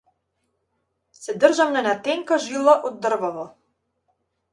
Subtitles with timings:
[1.17, 3.45] Се држам на една тенка жила од дрвово.